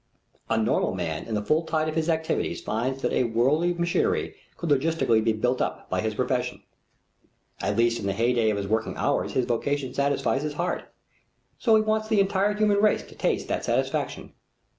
[0.49, 4.33] A normal man in the full tide of his activities finds that a world machinery
[4.57, 6.63] could logically be built up by his profession.
[7.61, 10.85] At least in the heyday of his working hours his vocation satisfies his heart.
[11.59, 14.33] So he wants the entire human race to taste that satisfaction.